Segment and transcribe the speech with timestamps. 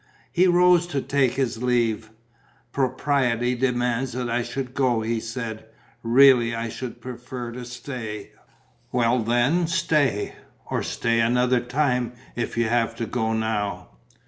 [0.31, 2.09] He rose to take his leave:
[2.71, 5.67] "Propriety demands that I should go," he said.
[6.01, 8.31] "Really I should prefer to stay."
[8.91, 10.33] "Well, then stay...
[10.65, 13.89] or stay another time, if you have to go now."